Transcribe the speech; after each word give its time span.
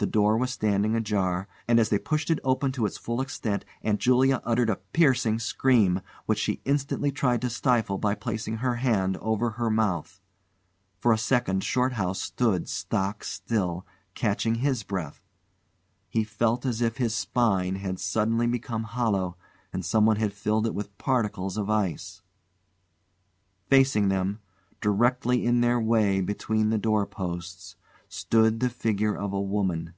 The 0.00 0.06
door 0.06 0.36
was 0.36 0.52
standing 0.52 0.94
ajar, 0.94 1.48
and 1.66 1.80
as 1.80 1.88
they 1.88 1.98
pushed 1.98 2.30
it 2.30 2.38
open 2.44 2.70
to 2.70 2.86
its 2.86 2.96
full 2.96 3.20
extent 3.20 3.64
Aunt 3.82 3.98
Julia 3.98 4.40
uttered 4.44 4.70
a 4.70 4.76
piercing 4.76 5.40
scream, 5.40 6.02
which 6.24 6.38
she 6.38 6.60
instantly 6.64 7.10
tried 7.10 7.40
to 7.42 7.50
stifle 7.50 7.98
by 7.98 8.14
placing 8.14 8.58
her 8.58 8.76
hand 8.76 9.16
over 9.16 9.50
her 9.50 9.70
mouth. 9.70 10.20
For 11.00 11.12
a 11.12 11.18
second 11.18 11.64
Shorthouse 11.64 12.22
stood 12.22 12.68
stock 12.68 13.24
still, 13.24 13.84
catching 14.14 14.54
his 14.60 14.84
breath. 14.84 15.20
He 16.08 16.22
felt 16.22 16.64
as 16.64 16.80
if 16.80 16.98
his 16.98 17.12
spine 17.16 17.74
had 17.74 17.98
suddenly 17.98 18.46
become 18.46 18.84
hollow 18.84 19.36
and 19.72 19.84
someone 19.84 20.14
had 20.14 20.32
filled 20.32 20.68
it 20.68 20.76
with 20.76 20.96
particles 20.98 21.56
of 21.56 21.68
ice. 21.68 22.22
Facing 23.68 24.10
them, 24.10 24.38
directly 24.80 25.44
in 25.44 25.60
their 25.60 25.80
way 25.80 26.20
between 26.20 26.70
the 26.70 26.78
doorposts, 26.78 27.74
stood 28.10 28.60
the 28.60 28.70
figure 28.70 29.14
of 29.14 29.34
a 29.34 29.38
woman. 29.40 29.92